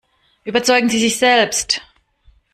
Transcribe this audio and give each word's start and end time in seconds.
Überzeugen 0.45 0.89
Sie 0.89 0.97
sich 0.97 1.19
selbst! 1.19 1.83